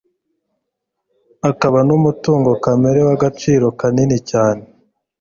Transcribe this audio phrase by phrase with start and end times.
[1.51, 4.63] ikaba n'umutungo kamere w'agaciro kanini cyane.